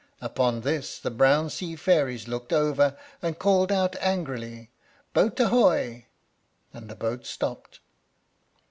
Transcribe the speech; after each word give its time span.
Upon 0.19 0.61
this 0.61 0.97
the 0.97 1.11
brown 1.11 1.51
sea 1.51 1.75
fairies 1.75 2.27
looked 2.27 2.51
over, 2.51 2.97
and 3.21 3.37
called 3.37 3.71
out 3.71 3.95
angrily, 3.99 4.71
"Boat 5.13 5.39
ahoy!" 5.39 6.07
and 6.73 6.89
the 6.89 6.95
boat 6.95 7.27
stopped. 7.27 7.81